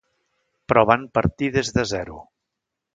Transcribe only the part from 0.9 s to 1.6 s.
van partir